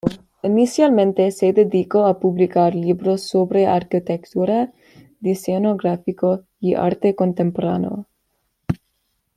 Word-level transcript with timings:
Inicialmente 0.41 1.29
se 1.29 1.53
dedicó 1.53 2.07
a 2.07 2.17
publicar 2.19 2.73
libros 2.73 3.21
sobre 3.21 3.67
arquitectura, 3.67 4.73
diseño 5.19 5.77
gráfico 5.77 6.45
y 6.59 6.73
arte 6.73 7.13
contemporáneo. 7.13 8.07